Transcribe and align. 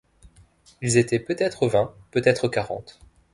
Ils 0.81 0.97
étaient 0.97 1.19
peut-être 1.19 1.67
vingt, 1.67 1.93
peut-être 2.09 2.47
quarante. 2.47 2.99